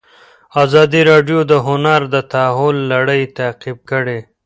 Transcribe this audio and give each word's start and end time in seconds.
ازادي 0.63 1.01
راډیو 1.11 1.39
د 1.51 1.53
هنر 1.67 2.01
د 2.13 2.15
تحول 2.31 2.77
لړۍ 2.93 3.21
تعقیب 3.37 3.77
کړې. 3.91 4.19